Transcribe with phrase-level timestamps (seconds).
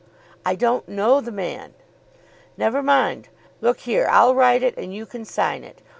[0.43, 1.75] "I don't know the man."
[2.57, 3.29] "Never mind.
[3.61, 5.83] Look here I'll write it, and you can sign it."